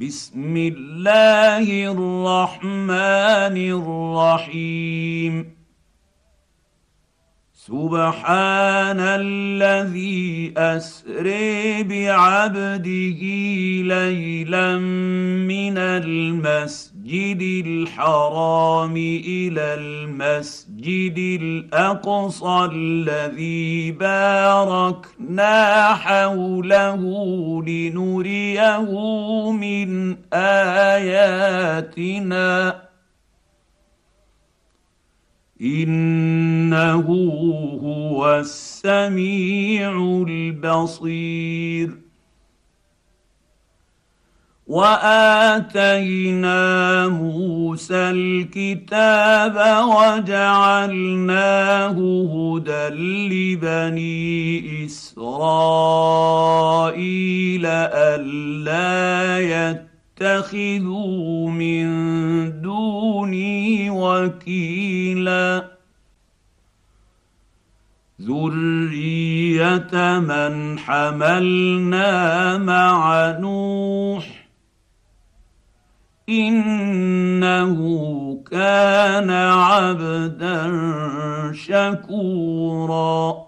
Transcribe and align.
بسم 0.00 0.56
الله 0.56 1.92
الرحمن 1.92 3.56
الرحيم. 3.82 5.54
سبحان 7.54 9.00
الذي 9.00 10.54
أسري 10.56 11.82
بعبده 11.82 13.20
ليلا 13.82 14.78
من 14.78 15.78
المسجد. 15.78 16.97
الحرام 17.66 18.96
إلى 18.96 19.60
المسجد 19.60 21.40
الأقصى 21.42 22.68
الذي 22.72 23.92
باركنا 23.92 25.94
حوله 25.94 27.02
لنريه 27.62 29.52
من 29.52 30.16
آياتنا. 30.32 31.78
إنه 35.62 37.06
هو 37.82 38.38
السميع 38.38 39.92
البصير. 40.28 42.07
وآتينا 44.68 46.58
موسى 47.08 47.94
الكتاب 47.94 49.56
وجعلناه 49.88 51.36
هدى 52.34 52.88
لبني 53.28 54.86
إسرائيل 54.86 55.16
ألا 57.66 59.38
يتقوا 59.40 59.88
اتخذوا 60.20 61.50
من 61.50 61.86
دوني 62.62 63.90
وكيلا. 63.90 65.78
ذرية 68.22 70.18
من 70.18 70.78
حملنا 70.78 72.58
مع 72.58 73.30
نوح 73.40 74.37
إنه 76.28 77.78
كان 78.50 79.30
عبدا 79.30 80.72
شكورا. 81.52 83.47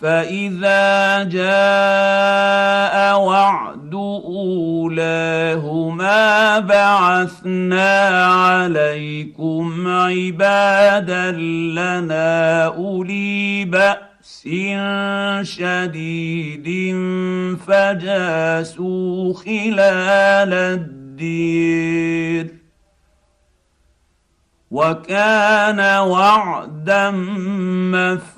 فاذا 0.00 1.22
جاء 1.22 3.20
وعد 3.20 3.94
اولاهما 5.04 6.58
بعثنا 6.58 8.24
عليكم 8.24 9.88
عبادا 9.88 11.32
لنا 11.32 12.64
اولي 12.64 13.64
باس 13.64 14.48
شديد 15.42 16.68
فجاسوا 17.66 19.34
خلال 19.34 20.54
الدير 20.54 22.54
وكان 24.70 25.80
وعدا 25.98 27.10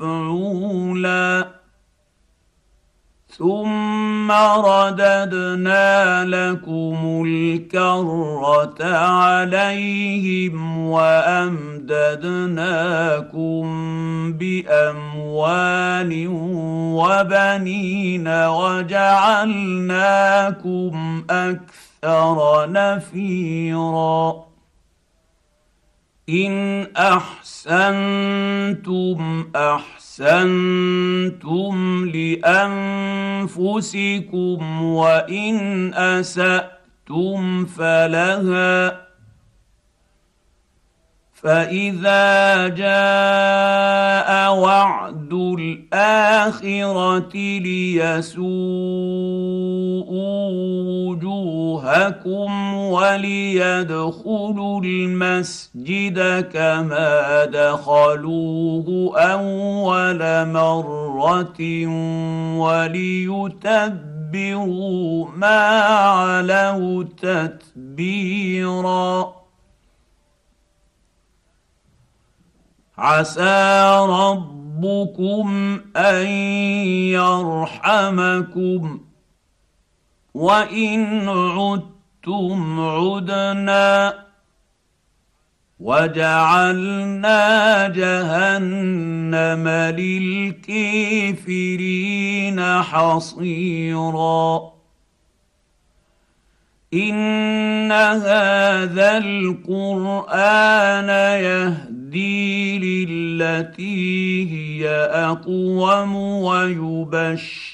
مفعولا 0.03 1.42
ثم 3.39 4.33
رددنا 4.33 6.25
لكم 6.25 7.25
الكرة 7.27 8.97
عليهم 8.97 10.79
وأمددناكم 10.79 11.93
بأموال 14.33 16.27
وبنين 16.99 18.29
وجعلناكم 18.29 19.65
أكثر 21.31 22.67
نفيرا. 22.71 24.45
إن 26.29 26.87
أحسنتم 26.97 28.33
أحسنتم 29.57 30.02
لانفسكم 33.47 34.83
وان 34.83 35.95
اساتم 35.95 37.67
فلها 37.67 39.03
فاذا 41.33 42.69
جاء 42.69 44.31
وعد 44.55 45.33
الاخره 45.59 47.33
ليسوءوا 47.59 48.43
وجوهكم 51.13 52.75
وليدخلوا 52.75 54.81
المسجد 54.81 56.49
كما 56.53 57.45
دخلوه 57.45 59.13
أول 59.17 60.49
مرة 60.49 61.87
وليتبروا 62.59 63.97
ما 65.37 65.59
علوا 65.81 67.05
تتبيرا. 67.23 69.33
عسى 72.99 73.97
ربكم 74.09 75.81
أن 75.97 76.27
يرحمكم. 77.21 79.01
وان 80.35 81.29
عدتم 81.29 82.81
عدنا 82.81 84.15
وجعلنا 85.81 87.39
جهنم 87.89 89.69
للكافرين 91.29 91.63
حصيرا 92.83 94.73
ان 96.95 97.93
هذا 97.93 99.19
القران 99.19 101.09
يهدي 101.45 102.02
للتي 102.79 104.45
هي 104.51 104.89
أقوم 105.13 106.17
ويبشر 106.17 107.73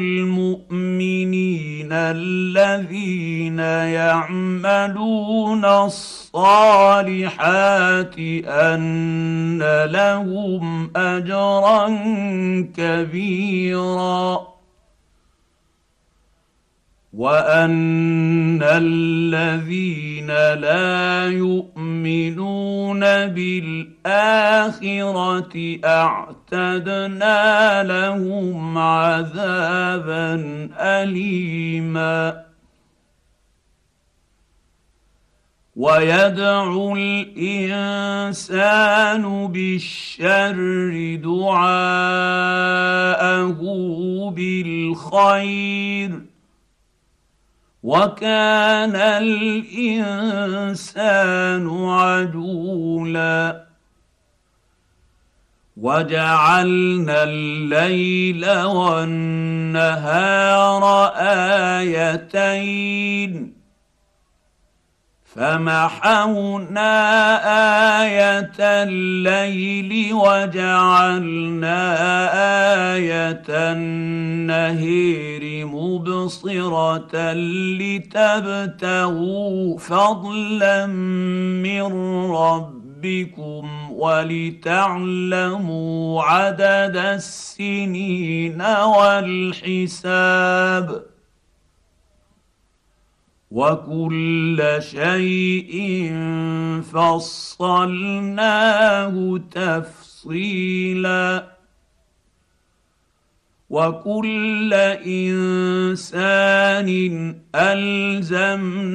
المؤمنين 0.00 1.92
الذين 1.92 3.58
يعملون 3.98 5.64
الصالحات 5.64 6.34
أن 8.46 9.62
لهم 9.92 10.90
أجرا 10.96 11.88
كبيرا. 12.76 14.49
وان 17.12 18.62
الذين 18.62 20.26
لا 20.54 21.26
يؤمنون 21.26 23.00
بالاخره 23.26 24.70
اعتدنا 25.84 27.82
لهم 27.82 28.78
عذابا 28.78 30.34
اليما 30.78 32.44
ويدعو 35.76 36.96
الانسان 36.96 38.42
بالشر 39.46 41.18
دعاءه 41.24 42.80
بالخير 44.36 46.29
وكان 47.82 48.96
الإنسان 48.96 49.88
عجولا. 51.88 53.64
وجعلنا 55.76 57.22
الليل 57.22 58.50
والنهار 58.60 60.04
آيتين. 61.80 63.59
فمحونا 65.34 66.90
آية 68.02 68.52
الليل 68.58 70.14
وجعلنا 70.14 71.78
آية 72.94 73.42
النهير 73.48 75.42
مبصرة 75.66 77.32
لتبتغوا 77.80 79.78
فضلا 79.78 80.86
من 80.86 81.82
ربكم 82.32 83.90
ولتعلموا 83.90 85.42
عدد 86.22 86.96
السنين 86.96 88.62
والحساب 88.96 90.30
وكل 93.50 94.76
شيء 94.78 96.12
فصلناه 96.92 98.30
تفصيلا. 99.50 101.46
وكل 103.70 104.74
إنسان 105.06 106.88
ألزمناه 107.54 108.86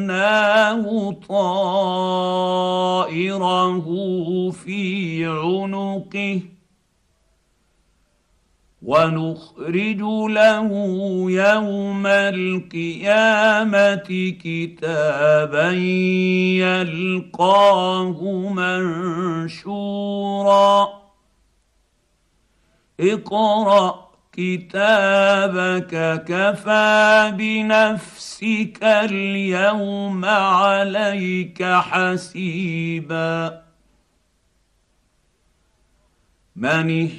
طائره 1.30 2.12
في 4.52 5.26
عنقه. 5.26 6.55
ونخرج 8.86 10.02
له 10.30 10.70
يوم 11.32 12.08
القيامة 12.08 12.78
كتابا 14.44 15.72
يلقاه 16.62 18.20
منشورا. 19.70 20.88
اقرأ 23.00 24.06
كتابك 24.32 26.24
كفى 26.28 27.34
بنفسك 27.38 28.84
اليوم 28.84 30.26
عليك 30.26 31.64
حسيبا. 31.64 33.62
من 36.56 37.10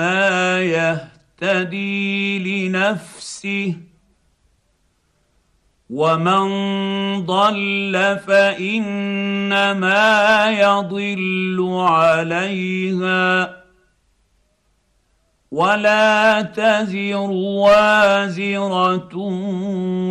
يهتدي 0.62 2.40
لنفسه 2.40 3.76
ومن 5.90 6.46
ضل 7.26 8.20
فانما 8.28 9.72
يضل 10.52 11.68
عليها 11.80 13.58
ولا 15.52 16.42
تزر 16.42 17.30
وازره 17.32 19.16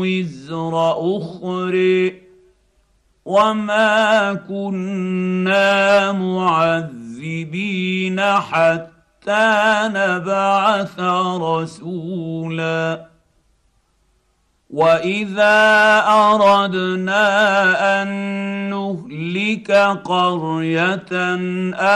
وزر 0.00 0.92
اخر 1.16 2.12
وما 3.24 4.34
كنا 4.34 6.12
معذبين 6.12 7.05
مكذبين 7.16 8.20
حتى 8.20 9.88
نبعث 9.88 11.00
رسولا. 11.40 13.06
وإذا 14.70 16.04
أردنا 16.08 17.22
أن 18.02 18.08
نهلك 18.70 19.70
قرية 20.04 21.12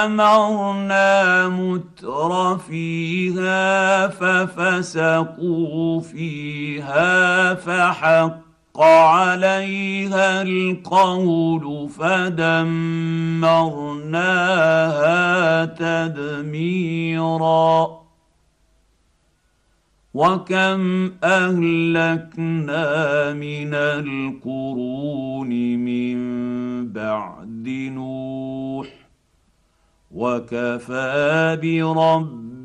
أمرنا 0.04 1.48
متر 1.48 2.58
فيها 2.58 4.08
ففسقوا 4.08 6.00
فيها 6.00 7.54
فحق 7.54 8.49
عليها 8.76 10.42
القول 10.42 11.88
فدمرناها 11.88 12.74
تدميرا 15.64 17.20
وكم 20.14 21.12
اهلكنا 21.24 22.82
من 23.32 23.74
القرون 23.74 25.48
من 25.78 26.18
بعد 26.92 27.68
نوح 27.68 28.88
وكفى 30.10 31.58
برب 31.62 32.49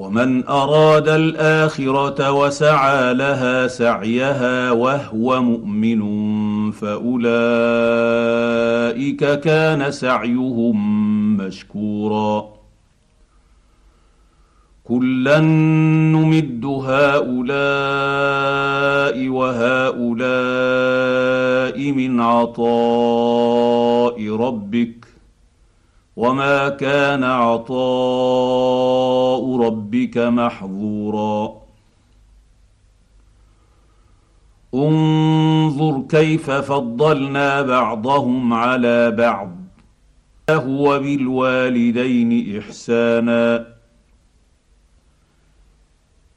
ومن 0.00 0.48
أراد 0.48 1.08
الآخرة 1.08 2.32
وسعى 2.32 3.14
لها 3.14 3.66
سعيها 3.66 4.70
وهو 4.70 5.42
مؤمن 5.42 6.00
فأولئك 6.70 7.20
كان 9.40 9.90
سعيهم 9.90 10.76
مشكورا. 11.36 12.48
كلا 14.84 15.40
نمد 15.40 16.64
هؤلاء 16.64 17.30
وهؤلاء 19.28 20.10
من 21.92 22.20
عطاء 22.20 22.66
ربك 24.36 24.99
وما 26.20 26.68
كان 26.68 27.24
عطاء 27.24 27.80
ربك 29.66 30.18
محظورا. 30.18 31.52
انظر 34.74 36.02
كيف 36.08 36.50
فضلنا 36.50 37.62
بعضهم 37.62 38.52
على 38.52 39.10
بعض. 39.10 39.50
هو 40.50 40.98
بالوالدين 40.98 42.58
احسانا. 42.58 43.79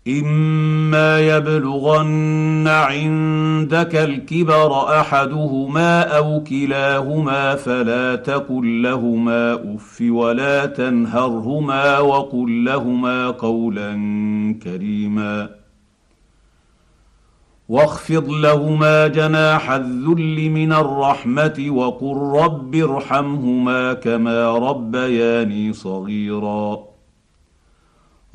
إما 0.07 1.19
يبلغن 1.19 2.67
عندك 2.67 3.95
الكبر 3.95 4.99
أحدهما 4.99 6.01
أو 6.01 6.43
كلاهما 6.43 7.55
فلا 7.55 8.15
تقل 8.15 8.83
لهما 8.83 9.53
أف 9.53 10.03
ولا 10.09 10.65
تنهرهما 10.65 11.99
وقل 11.99 12.65
لهما 12.65 13.29
قولا 13.29 13.93
كريما. 14.63 15.49
واخفض 17.69 18.29
لهما 18.29 19.07
جناح 19.07 19.71
الذل 19.71 20.49
من 20.49 20.73
الرحمة 20.73 21.65
وقل 21.69 22.41
رب 22.43 22.75
ارحمهما 22.75 23.93
كما 23.93 24.51
ربياني 24.57 25.73
صغيرا. 25.73 26.92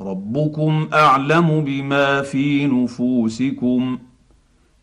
ربكم 0.01 0.89
أعلم 0.93 1.61
بما 1.61 2.21
في 2.21 2.67
نفوسكم. 2.67 3.99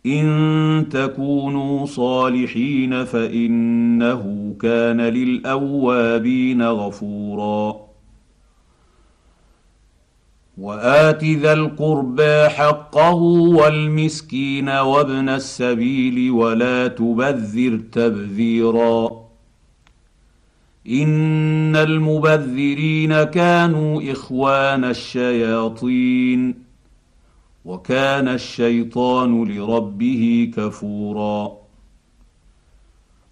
إن 0.06 0.86
تكونوا 0.90 1.86
صالحين 1.86 3.04
فإنه 3.04 4.54
كان 4.60 5.00
للأوابين 5.00 6.62
غفورا. 6.62 7.76
وآت 10.58 11.24
ذا 11.24 11.52
القربى 11.52 12.48
حقه 12.48 13.22
والمسكين 13.58 14.68
وابن 14.68 15.28
السبيل 15.28 16.30
ولا 16.30 16.88
تبذر 16.88 17.80
تبذيرا. 17.92 19.25
إن 20.90 21.76
المبذرين 21.76 23.22
كانوا 23.22 24.12
إخوان 24.12 24.84
الشياطين 24.84 26.54
وكان 27.64 28.28
الشيطان 28.28 29.44
لربه 29.44 30.52
كفورا. 30.56 31.52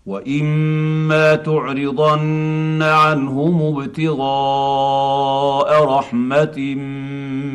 وإما 0.07 1.35
تعرضن 1.35 2.83
عنهم 2.83 3.81
ابتغاء 3.81 5.85
رحمة 5.85 6.75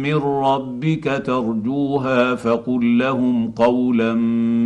من 0.01 0.15
ربك 0.15 1.24
ترجوها 1.25 2.36
فقل 2.36 2.98
لهم 2.98 3.51
قولا 3.51 4.13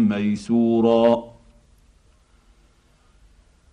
ميسورا. 0.09 1.32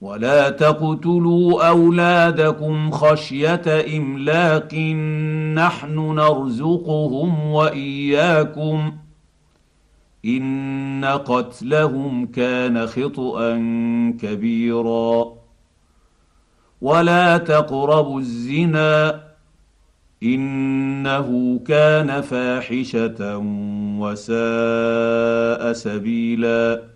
ولا 0.00 0.50
تقتلوا 0.50 1.68
اولادكم 1.68 2.90
خشيه 2.90 3.96
املاق 3.96 4.74
نحن 5.54 6.14
نرزقهم 6.14 7.44
واياكم 7.46 8.92
ان 10.24 11.04
قتلهم 11.04 12.26
كان 12.26 12.86
خطا 12.86 13.52
كبيرا 14.20 15.32
ولا 16.80 17.36
تقربوا 17.36 18.20
الزنا 18.20 19.22
انه 20.22 21.60
كان 21.66 22.20
فاحشه 22.20 23.38
وساء 23.98 25.72
سبيلا 25.72 26.95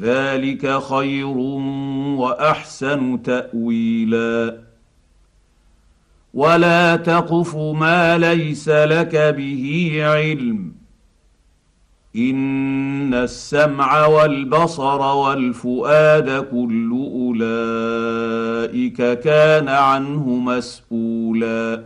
ذلك 0.00 0.82
خير 0.82 1.36
وأحسن 2.16 3.22
تأويلا. 3.22 4.58
ولا 6.34 6.96
تقف 6.96 7.56
ما 7.56 8.18
ليس 8.18 8.68
لك 8.68 9.16
به 9.16 9.98
علم. 10.02 10.72
إن 12.16 13.14
السمع 13.14 14.06
والبصر 14.06 15.00
والفؤاد 15.00 16.44
كل 16.44 16.90
أولئك 17.12 18.96
كان 19.20 19.68
عنه 19.68 20.28
مسؤولا. 20.28 21.84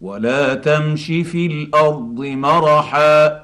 ولا 0.00 0.54
تمش 0.54 1.06
في 1.06 1.46
الأرض 1.46 2.20
مرحا. 2.20 3.39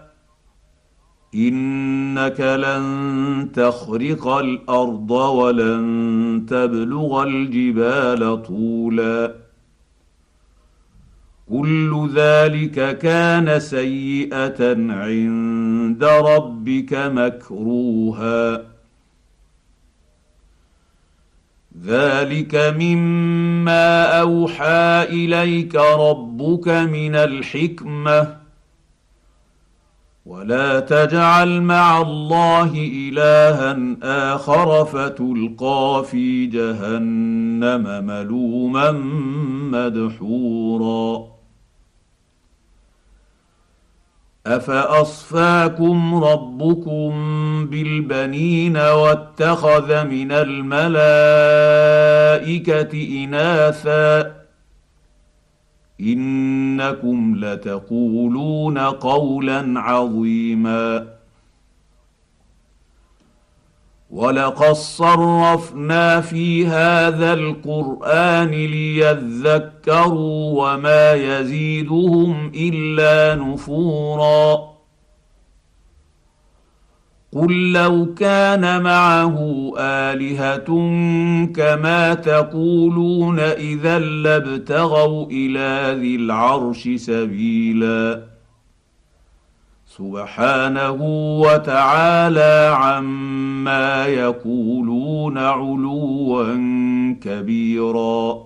إنك 1.37 2.41
لن 2.41 3.49
تخرق 3.55 4.29
الأرض 4.29 5.11
ولن 5.11 6.47
تبلغ 6.49 7.23
الجبال 7.23 8.43
طولا. 8.43 9.35
كل 11.51 12.09
ذلك 12.15 12.99
كان 12.99 13.61
سيئة 13.61 14.77
عند 14.93 16.05
ربك 16.05 16.93
مكروها. 16.93 18.63
ذلك 21.85 22.75
مما 22.79 24.21
أوحى 24.21 25.03
إليك 25.03 25.75
ربك 25.75 26.69
من 26.69 27.17
الحكمة. 27.17 28.46
ولا 30.27 30.81
تجعل 30.81 31.61
مع 31.61 32.01
الله 32.01 32.73
إلها 32.75 33.79
آخر 34.35 34.85
فتلقى 34.85 36.05
في 36.11 36.47
جهنم 36.47 38.05
ملوما 38.07 38.91
مدحورا. 39.73 41.27
أفأصفاكم 44.47 46.25
ربكم 46.25 47.11
بالبنين 47.67 48.77
واتخذ 48.77 50.05
من 50.05 50.33
الملائكة 50.33 50.85
إناثا؟ 53.25 54.46
إنكم 56.01 57.37
لتقولون 57.37 58.79
قولا 58.79 59.81
عظيما. 59.81 61.07
ولقد 64.11 64.73
صرفنا 64.73 66.21
في 66.21 66.67
هذا 66.67 67.33
القرآن 67.33 68.51
ليذكروا 68.51 69.55
وما 70.75 71.13
يزيدهم 71.13 72.53
إلا 72.55 73.43
نفورا. 73.43 74.76
قل 77.37 77.73
لو 77.73 78.15
كان 78.15 78.83
معه 78.83 79.73
الهه 79.79 80.67
كما 81.47 82.15
تقولون 82.15 83.39
اذا 83.41 83.99
لابتغوا 83.99 85.27
إلى 85.31 86.01
ذي 86.01 86.17
العرش 86.17 86.89
سبيلا 86.89 88.23
سبحانه 89.87 90.97
وتعالى 91.41 92.77
عما 92.77 94.07
يقولون 94.07 95.39
علوا 95.39 96.55
كبيرا 97.21 98.46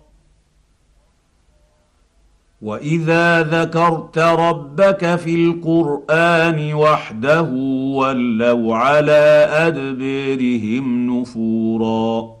واذا 2.61 3.43
ذكرت 3.43 4.17
ربك 4.17 5.15
في 5.15 5.35
القران 5.35 6.73
وحده 6.73 7.49
ولوا 7.95 8.75
على 8.75 9.47
ادبرهم 9.51 11.19
نفورا 11.21 12.40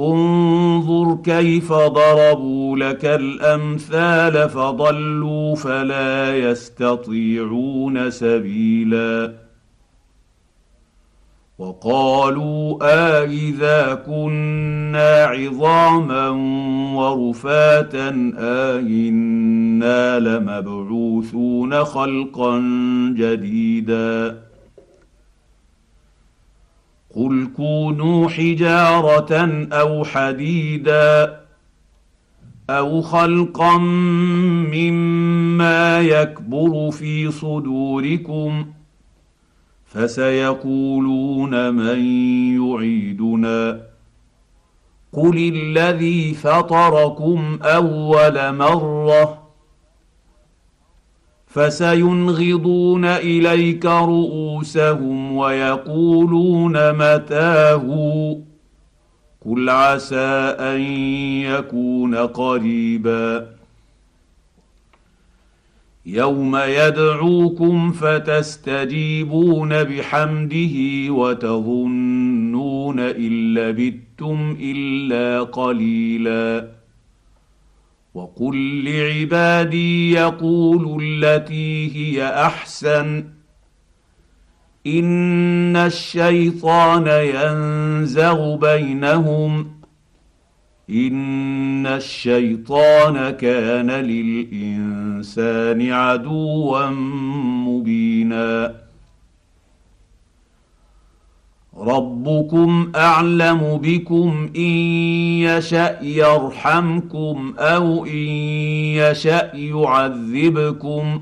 انظر 0.00 1.18
كيف 1.24 1.72
ضربوا 1.72 2.76
لك 2.76 3.04
الأمثال 3.04 4.48
فضلوا 4.48 5.54
فلا 5.54 6.36
يستطيعون 6.36 8.10
سبيلا. 8.10 9.34
وقالوا 11.58 12.78
آإذا 12.82 13.94
كنا 13.94 15.24
عظاما 15.24 16.28
ورفاتا 16.94 18.32
آئنا 18.38 20.18
لمبعوثون 20.18 21.84
خلقا 21.84 22.58
جديدا. 23.16 24.47
قل 27.18 27.48
كونوا 27.56 28.28
حجاره 28.28 29.68
أو 29.72 30.04
حديدا 30.04 31.40
أو 32.70 33.02
خلقا 33.02 33.78
مما 34.72 36.00
يكبر 36.00 36.90
في 36.90 37.30
صدوركم 37.30 38.66
فسيقولون 39.86 41.74
من 41.74 42.04
يعيدنا 42.60 43.80
قل 45.12 45.52
الذي 45.54 46.34
فطركم 46.34 47.58
اول 47.62 48.54
مره 48.54 49.37
فسينغضون 51.48 53.04
إليك 53.04 53.86
رؤوسهم 53.86 55.32
ويقولون 55.32 56.92
متاه. 56.92 58.36
قل 59.46 59.70
عسى 59.70 60.56
أن 60.58 60.80
يكون 61.42 62.14
قريبا. 62.14 63.46
يوم 66.06 66.56
يدعوكم 66.56 67.92
فتستجيبون 67.92 69.84
بحمده 69.84 70.74
وتظنون 71.12 73.00
إن 73.00 73.54
لبثتم 73.54 74.56
إلا 74.60 75.42
قليلا. 75.42 76.77
وقل 78.14 78.84
لعبادي 78.84 80.12
يقولوا 80.12 81.00
التي 81.02 81.96
هي 81.96 82.26
أحسن. 82.26 83.24
إن 84.86 85.76
الشيطان 85.76 87.06
ينزغ 87.06 88.56
بينهم. 88.56 89.70
إن 90.90 91.86
الشيطان 91.86 93.30
كان 93.30 93.90
للإنسان 93.90 95.92
عدوا 95.92 96.90
مبينا. 97.66 98.87
ربكم 101.80 102.92
اعلم 102.96 103.78
بكم 103.82 104.50
ان 104.56 104.62
يشا 105.42 106.02
يرحمكم 106.02 107.54
أو 107.58 108.04
ان 108.06 108.28
يشا 108.98 109.56
يعذبكم 109.56 111.20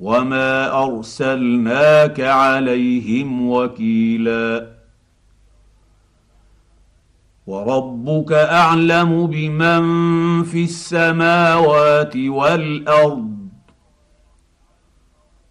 وما 0.00 0.82
ارسلناك 0.84 2.20
عليهم 2.20 3.50
وكيلا 3.50 4.66
وربك 7.46 8.32
اعلم 8.32 9.26
بمن 9.26 9.82
في 10.42 10.64
السماوات 10.64 12.16
والارض 12.16 13.37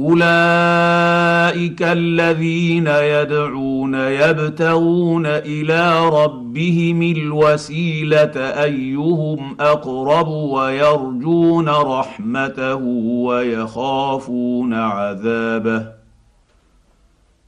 أولئك 0.00 1.82
الذين 1.82 2.86
يدعون 2.86 3.94
يبتغون 3.94 5.26
إلى 5.26 6.08
ربهم 6.08 7.02
الوسيلة 7.02 8.36
أيهم 8.36 9.56
أقرب 9.60 10.28
ويرجون 10.28 11.68
رحمته 11.68 12.84
ويخافون 13.26 14.74
عذابه. 14.74 15.86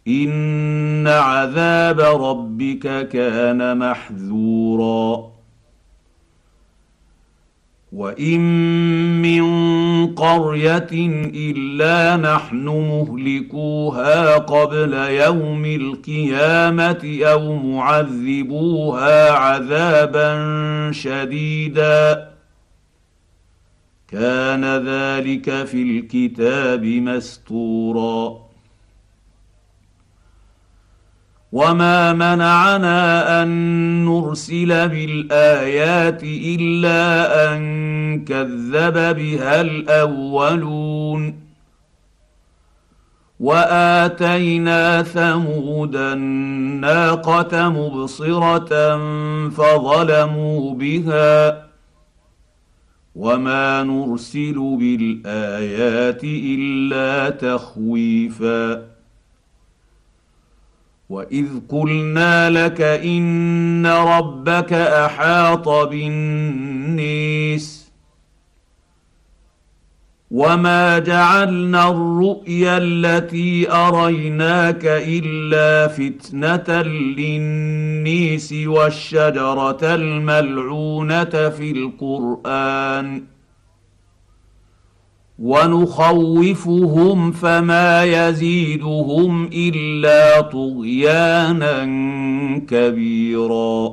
إن 0.08 1.06
عذاب 1.08 2.00
ربك 2.00 3.08
كان 3.08 3.78
محذورا. 3.78 5.37
وان 7.92 8.40
من 9.22 9.44
قريه 10.14 10.88
الا 11.34 12.16
نحن 12.16 12.64
مهلكوها 12.64 14.36
قبل 14.38 14.92
يوم 14.94 15.64
القيامه 15.64 17.20
أو 17.22 17.54
معذبوها 17.54 19.30
عذابا 19.32 20.32
شديدا 20.92 22.28
كان 24.08 24.64
ذلك 24.64 25.64
في 25.64 25.82
الكتاب 25.82 26.84
مستورا 26.84 28.47
وما 31.52 32.12
منعنا 32.12 33.42
ان 33.42 33.48
نرسل 34.04 34.88
بالايات 34.88 36.22
الا 36.22 37.54
ان 37.54 38.24
كذب 38.24 39.16
بها 39.16 39.60
الاولون 39.60 41.48
واتينا 43.40 45.02
ثمود 45.02 45.96
الناقه 45.96 47.68
مبصره 47.68 48.98
فظلموا 49.48 50.74
بها 50.74 51.68
وما 53.14 53.82
نرسل 53.82 54.76
بالايات 54.78 56.24
الا 56.24 57.30
تخويفا 57.30 58.87
واذ 61.08 61.46
قلنا 61.68 62.50
لك 62.50 62.80
ان 62.80 63.86
ربك 63.86 64.72
احاط 64.72 65.68
بالنيس 65.68 67.38
وما 70.30 70.98
جعلنا 70.98 71.90
الرؤيا 71.90 72.78
التي 72.78 73.70
اريناك 73.72 74.84
الا 74.84 75.88
فتنه 75.88 76.82
للنيس 76.82 78.52
والشجره 78.52 79.94
الملعونه 79.94 81.48
في 81.48 81.70
القران 81.70 83.22
ونخوفهم 85.38 87.32
فما 87.32 88.04
يزيدهم 88.04 89.50
إلا 89.52 90.40
طغيانا 90.40 91.84
كبيرا. 92.68 93.92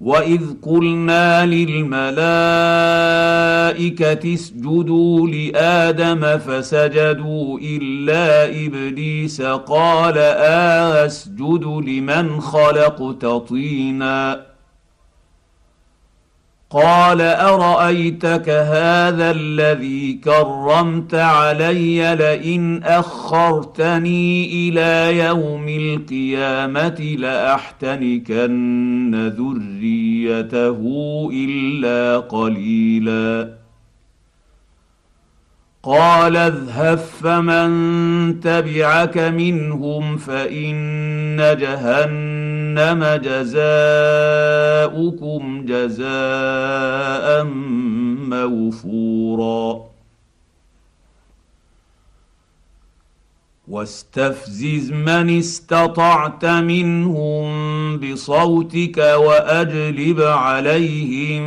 وإذ 0.00 0.40
قلنا 0.62 1.46
للملائكة 1.46 1.94
اسجدوا 4.34 5.28
لآدم 5.28 6.38
فسجدوا 6.38 7.58
إلا 7.62 8.44
إبليس 8.66 9.42
قال 9.42 10.18
أسجد 10.18 11.64
لمن 11.64 12.40
خلقت 12.40 13.26
طينا. 13.26 14.40
قال 16.70 17.20
أرأيتك 17.20 18.48
هذا 18.48 19.30
الذي 19.30 20.12
كرمت 20.24 21.14
علي 21.14 22.16
لئن 22.16 22.82
أخرتني 22.84 24.46
إلى 24.52 25.18
يوم 25.18 25.68
القيامة 25.68 27.16
لأحتنكن 27.18 28.48
ذريته 29.28 30.80
إلا 31.32 32.18
قليلا. 32.18 33.58
قال 35.82 36.36
اذهب 36.36 36.98
فمن 36.98 38.40
تبعك 38.40 39.18
منهم 39.18 40.16
فإن 40.16 41.36
جهنم 41.60 42.47
جزاؤكم 43.16 43.54
جزاء 45.66 47.44
موفورا. 48.28 49.88
واستفزز 53.68 54.92
من 54.92 55.38
استطعت 55.38 56.44
منهم 56.44 57.48
بصوتك 57.96 58.98
وأجلب 58.98 60.20
عليهم 60.20 61.44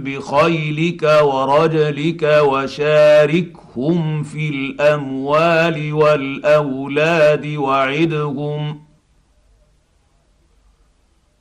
بخيلك 0.00 1.18
ورجلك 1.22 2.40
وشاركهم 2.42 4.22
في 4.22 4.48
الأموال 4.48 5.92
والأولاد 5.92 7.46
وعدهم. 7.46 8.91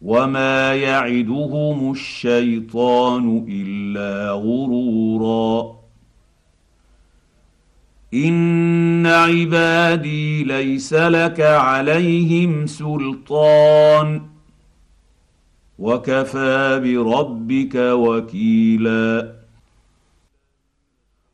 وما 0.01 0.75
يعدهم 0.75 1.91
الشيطان 1.91 3.45
الا 3.49 4.31
غرورا. 4.31 5.75
ان 8.13 9.07
عبادي 9.07 10.43
ليس 10.43 10.93
لك 10.93 11.41
عليهم 11.41 12.65
سلطان. 12.67 14.21
وكفى 15.79 16.81
بربك 16.83 17.75
وكيلا. 17.75 19.40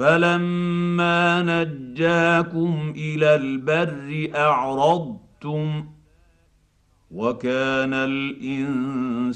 فلما 0.00 1.42
نجاكم 1.42 2.92
إلى 2.96 3.34
البر 3.34 4.30
اعرضتم 4.36 5.88
وكان 7.10 7.94
الانسان 7.94 9.34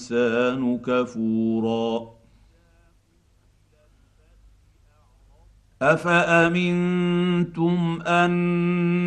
كفورا 0.78 2.14
أفأمنتم 5.92 7.78
أن 8.06 8.32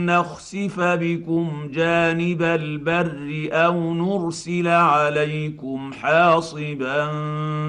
نخسف 0.06 0.80
بكم 0.80 1.70
جانب 1.74 2.42
البر 2.42 3.50
أو 3.52 3.94
نرسل 3.94 4.68
عليكم 4.68 5.92
حاصبا 5.94 7.08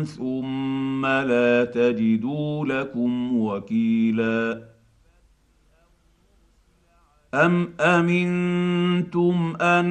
ثم 0.04 1.06
لا 1.06 1.64
تجدوا 1.64 2.66
لكم 2.66 3.36
وكيلا 3.36 4.62
ام 7.34 7.68
امنتم 7.80 9.56
ان 9.60 9.86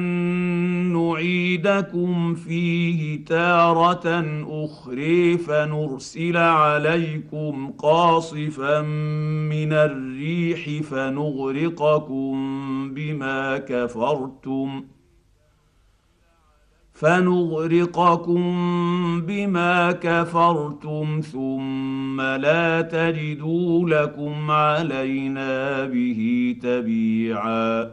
نعيدكم 0.92 2.34
فيه 2.34 3.24
تاره 3.24 4.24
اخري 4.64 5.38
فنرسل 5.38 6.36
عليكم 6.36 7.72
قاصفا 7.78 8.80
من 9.50 9.72
الريح 9.72 10.82
فنغرقكم 10.82 12.34
بما 12.94 13.58
كفرتم 13.58 14.84
فنغرقكم 16.98 18.42
بما 19.20 19.92
كفرتم 19.92 21.20
ثم 21.32 22.20
لا 22.20 22.80
تجدوا 22.80 23.88
لكم 23.88 24.50
علينا 24.50 25.84
به 25.84 26.54
تبيعا 26.62 27.90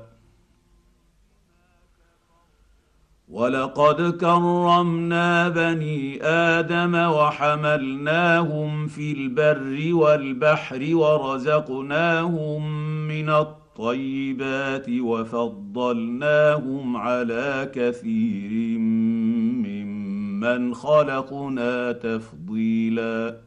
ولقد 3.29 4.17
كرمنا 4.17 5.49
بني 5.49 6.23
آدم 6.23 6.95
وحملناهم 6.95 8.87
في 8.87 9.11
البر 9.11 9.93
والبحر 9.93 10.95
ورزقناهم 10.95 12.67
من 13.07 13.29
الطيب 13.29 13.64
الطيبات 13.75 14.89
وفضلناهم 14.89 16.97
على 16.97 17.71
كثير 17.73 18.79
ممن 19.67 20.73
خلقنا 20.73 21.91
تفضيلا. 21.91 23.37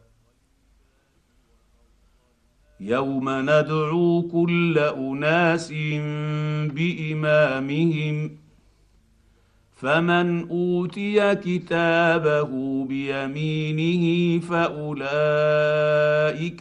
يوم 2.80 3.28
ندعو 3.28 4.22
كل 4.22 4.78
أناس 4.78 5.72
بإمامهم 6.74 8.30
فمن 9.78 10.48
أوتي 10.48 11.34
كتابه 11.34 12.84
بيمينه 12.84 14.40
فأولئك 14.40 15.02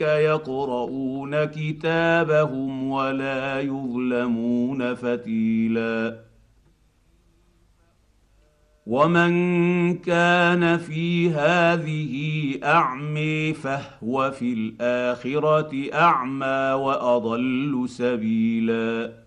يقرؤون 0.01 1.45
كتابهم 1.45 2.91
ولا 2.91 3.61
يظلمون 3.61 4.95
فتيلا. 4.95 6.19
ومن 8.85 9.31
كان 9.97 10.77
في 10.77 11.29
هذه 11.29 12.15
اعمي 12.63 13.53
فهو 13.53 14.31
في 14.31 14.53
الآخرة 14.53 15.93
أعمى 15.93 16.73
وأضل 16.73 17.85
سبيلا. 17.89 19.26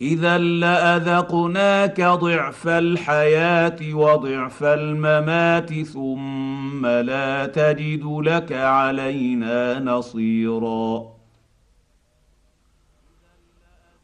إذا 0.00 0.38
لأذقناك 0.38 2.00
ضعف 2.00 2.68
الحياة 2.68 3.94
وضعف 3.94 4.64
الممات 4.64 5.82
ثم 5.82 6.86
لا 6.86 7.46
تجد 7.46 8.04
لك 8.04 8.52
علينا 8.52 9.80
نصيرا. 9.80 11.18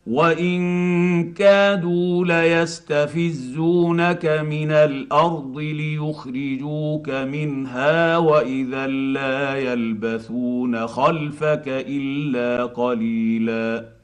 وإن 0.06 1.32
كادوا 1.32 2.24
ليستفزونك 2.24 4.26
من 4.26 4.70
الأرض 4.70 5.58
ليخرجوك 5.58 7.10
منها 7.10 8.16
وإذا 8.16 8.86
لا 8.86 9.56
يلبثون 9.56 10.86
خلفك 10.86 11.64
إلا 11.66 12.64
قليلا. 12.64 14.03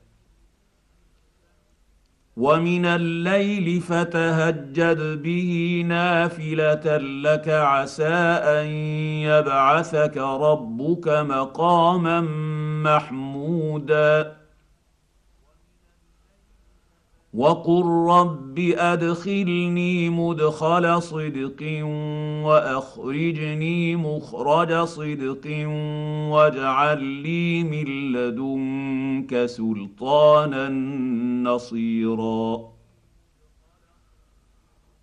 ومن 2.37 2.85
الليل 2.85 3.81
فتهجد 3.81 5.21
به 5.21 5.83
نافله 5.87 6.97
لك 6.97 7.49
عسى 7.49 8.13
ان 8.43 8.65
يبعثك 9.27 10.17
ربك 10.17 11.07
مقاما 11.07 12.21
محمودا 12.83 14.40
وقل 17.33 17.85
رب 18.09 18.59
ادخلني 18.59 20.09
مدخل 20.09 21.01
صدق 21.01 21.85
واخرجني 22.45 23.95
مخرج 23.95 24.73
صدق 24.83 25.67
واجعل 26.31 27.03
لي 27.03 27.63
من 27.63 28.11
لدنك 28.11 29.45
سلطانا 29.45 30.69
نصيرا 31.49 32.71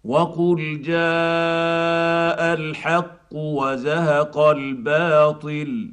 وقل 0.05 0.81
جاء 0.83 2.55
الحق 2.55 3.33
وزهق 3.33 4.38
الباطل 4.38 5.91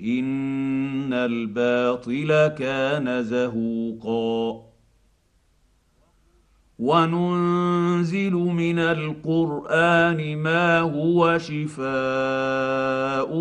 ان 0.00 1.12
الباطل 1.12 2.46
كان 2.46 3.22
زهوقا 3.22 4.65
وننزل 6.78 8.32
من 8.32 8.78
القرآن 8.78 10.36
ما 10.36 10.80
هو 10.80 11.38
شفاء 11.38 13.34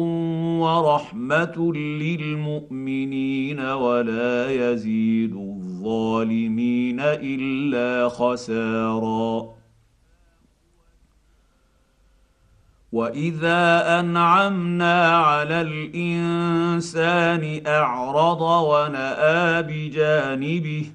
ورحمة 0.59 1.73
للمؤمنين 1.73 3.59
ولا 3.59 4.51
يزيد 4.51 5.35
الظالمين 5.35 6.99
إلا 6.99 8.09
خسارا. 8.09 9.55
وإذا 12.91 13.99
أنعمنا 13.99 15.17
على 15.17 15.61
الإنسان 15.61 17.43
أعرض 17.67 18.41
ونأى 18.41 19.63
بجانبه 19.63 20.85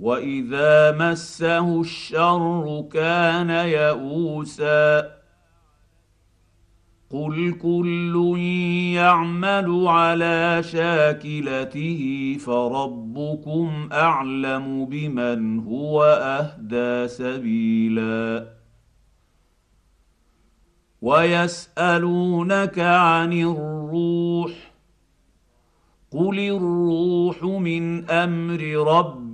واذا 0.00 0.92
مسه 0.92 1.80
الشر 1.80 2.88
كان 2.92 3.50
يئوسا 3.50 5.18
قل 7.10 7.58
كل 7.62 8.38
يعمل 8.94 9.86
على 9.86 10.62
شاكلته 10.62 12.36
فربكم 12.40 13.88
اعلم 13.92 14.84
بمن 14.84 15.58
هو 15.58 16.04
اهدى 16.04 17.08
سبيلا 17.08 18.46
ويسالونك 21.02 22.78
عن 22.78 23.32
الروح 23.32 24.52
قل 26.10 26.38
الروح 26.38 27.42
من 27.42 28.10
أمر 28.10 28.60
ربي 28.86 29.27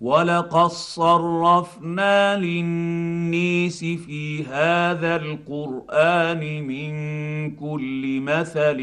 ولقد 0.00 0.70
صرفنا 0.70 2.36
للنيس 2.36 3.80
في 3.80 4.44
هذا 4.44 5.16
القران 5.16 6.62
من 6.62 6.90
كل 7.56 8.20
مثل 8.20 8.78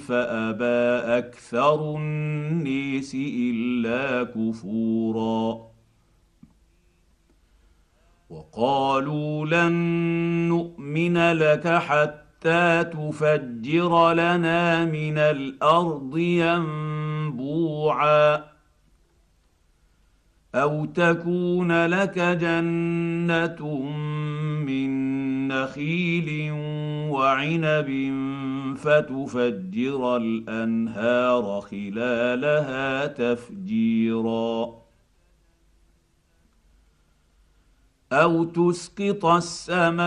فابى 0.00 1.18
أكثر 1.18 1.96
النيس 1.96 3.14
الا 3.14 4.24
كفورا 4.24 5.68
وقالوا 8.30 9.46
لن 9.46 9.72
نؤمن 10.48 11.32
لك 11.32 11.68
حتى 11.68 12.84
تفجر 12.84 14.12
لنا 14.12 14.84
من 14.84 15.18
الأرض 15.18 16.18
ينبوعا 16.18 17.78
أو 20.62 20.84
تكون 20.84 21.86
لك 21.86 22.18
جنه 22.18 23.82
من 24.66 24.88
نخيل 25.48 26.52
وعنب 27.10 28.12
فتفجر 28.76 30.16
الانهار 30.16 31.60
خلالها 31.60 33.06
تفجيرا 33.06 34.87
أو 38.12 38.44
تسقط 38.44 39.24
السماء 39.24 40.02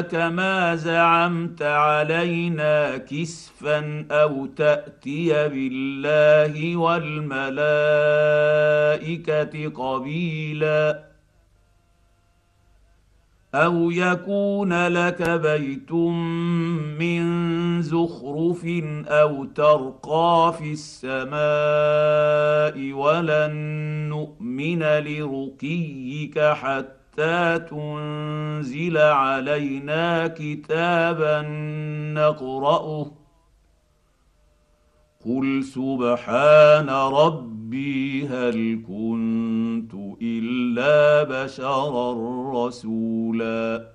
كما 0.00 0.74
زعمت 0.76 1.62
علينا 1.62 2.96
كسفا 2.96 4.06
أو 4.10 4.46
تاتي 4.46 5.48
بالله 5.48 6.76
والملائكه 6.76 7.46
قبيلا 9.68 11.15
أو 13.56 13.90
يكون 13.90 14.86
لك 14.86 15.30
بيت 15.30 15.92
من 17.00 17.26
زخرف 17.82 18.64
أو 19.06 19.44
ترقى 19.44 20.54
في 20.58 20.72
السماء 20.72 21.32
ولن 22.92 23.52
نؤمن 24.08 24.82
لرقيك 24.82 26.38
حتى 26.38 27.58
تنزل 27.58 28.98
علينا 28.98 30.26
كتابا 30.26 31.42
نقراه 32.14 33.06
قل 35.26 35.64
سبحان 35.64 36.90
ربي 36.90 37.55
هل 37.74 38.82
كنت 38.88 39.94
إلا 40.22 41.22
بشرا 41.22 42.12
رسولا. 42.66 43.86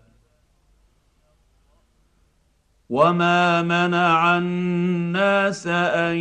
وما 2.89 3.61
منع 3.61 4.37
الناس 4.37 5.67
أن 5.67 6.15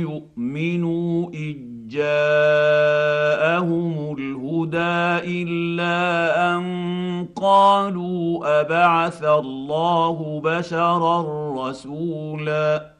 يؤمنوا 0.00 1.30
إذ 1.30 1.56
جاءهم 1.86 3.72
الهدى 4.18 5.42
إلا 5.42 6.56
أن 6.56 6.62
قالوا 7.36 8.60
أبعث 8.60 9.24
الله 9.24 10.40
بشرا 10.44 11.22
رسولا. 11.68 12.99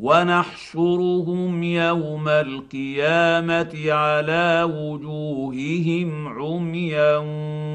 ونحشرهم 0.00 1.62
يوم 1.62 2.28
القيامة 2.28 3.92
على 3.92 4.68
وجوههم 4.74 6.28
عميا 6.28 7.16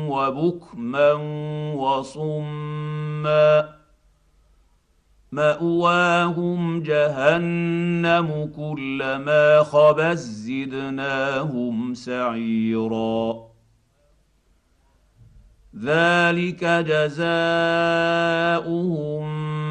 وبكما 0.09 1.11
وصما. 1.73 3.69
مأواهم 5.31 6.83
جهنم 6.83 8.51
كلما 8.55 9.63
خبت 9.63 10.17
زدناهم 10.17 11.93
سعيرا. 11.93 13.54
ذلك 15.83 16.63
جزاؤهم 16.63 17.25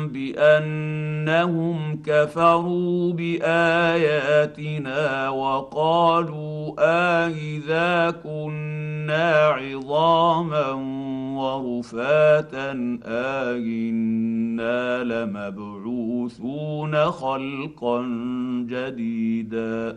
بأنهم 0.09 2.03
كفروا 2.07 3.13
بآياتنا 3.13 4.59
وقالوا 5.29 6.75
آئذا 6.79 8.11
كنا 8.11 9.49
عظاما 9.49 10.71
ورفاتا 11.39 12.99
آئنا 13.07 15.05
لمبعوثون 15.05 16.95
خلقا 17.05 18.03
جديدا 18.69 19.97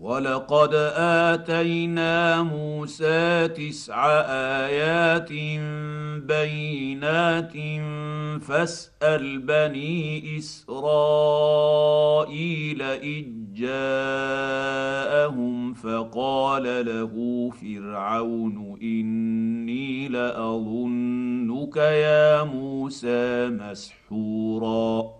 ولقد 0.00 0.74
اتينا 0.96 2.42
موسى 2.42 3.48
تسع 3.48 4.06
ايات 4.66 5.32
بينات 6.24 7.52
فاسال 8.42 9.38
بني 9.38 10.38
اسرائيل 10.38 11.62
اذ 12.82 13.26
جاءهم 13.52 14.94
فقال 15.74 16.86
له 16.86 17.50
فرعون 17.50 18.78
اني 18.82 20.08
لاظنك 20.08 21.76
يا 21.76 22.42
موسى 22.42 23.48
مسحورا 23.48 25.19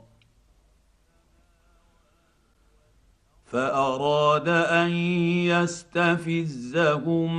فأراد 3.51 4.49
أن 4.49 4.89
يستفزهم 5.51 7.33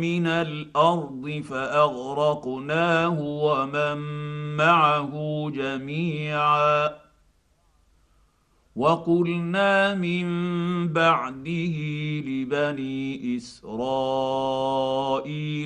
من 0.00 0.26
الأرض 0.26 1.42
فأغرقناه 1.50 3.20
ومن 3.20 3.96
معه 4.56 5.46
جميعا. 5.54 7.09
وقلنا 8.80 9.94
من 9.94 10.26
بعده 10.88 11.76
لبني 12.26 13.36
اسرائيل 13.36 14.54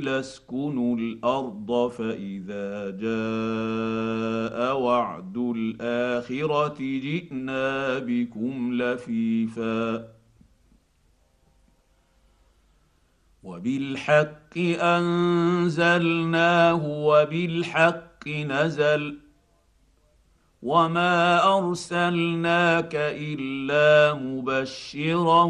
اسكنوا 0.09 0.97
الأرض 0.97 1.91
فاذا 1.91 2.91
جاء 2.91 4.77
وعد 4.81 5.37
الاخره 5.37 6.77
جئنا 6.79 7.99
بكم 7.99 8.73
لفيفا 8.83 10.09
وبالحق 13.43 14.59
انزلناه 14.99 16.87
وبالحق 16.87 18.29
نزل 18.29 19.24
وما 20.65 21.45
ارسلناك 21.59 22.95
الا 22.97 24.15
مبشرا 24.15 25.45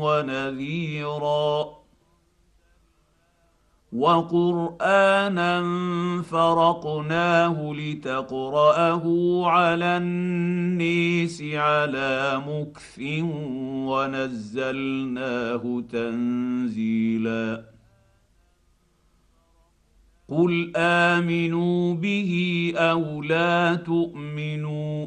ونذيرا 0.00 1.76
وقرانا 3.92 5.62
فرقناه 6.22 7.72
لتقراه 7.74 9.02
على 9.46 9.96
النيس 9.96 11.42
على 11.42 12.42
مكث 12.46 12.98
ونزلناه 13.88 15.82
تنزيلا 15.92 17.75
قل 20.28 20.72
امنوا 20.76 21.94
به 21.94 22.72
أو 22.76 23.22
لا 23.22 23.74
تؤمنوا 23.74 25.06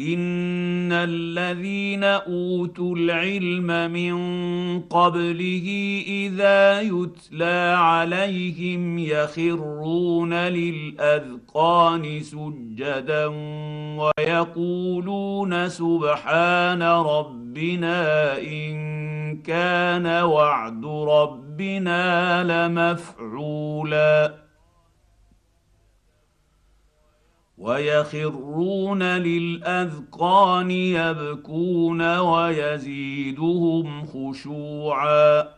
ان 0.00 0.92
الذين 0.92 2.04
اوتوا 2.04 2.96
العلم 2.96 3.90
من 3.92 4.14
قبله 4.80 5.68
اذا 6.06 6.80
يتلى 6.80 7.74
عليهم 7.78 8.98
يخرون 8.98 10.34
للاذقان 10.34 12.20
سجدا 12.20 13.26
ويقولون 13.98 15.68
سبحان 15.68 16.82
ربنا 16.82 18.38
ان 18.38 19.07
كان 19.48 20.22
وعد 20.22 20.84
ربنا 20.86 22.44
لمفعولا. 22.68 24.34
ويخرون 27.58 29.02
للأذقان 29.02 30.70
يبكون 30.70 32.18
ويزيدهم 32.18 34.06
خشوعا. 34.06 35.57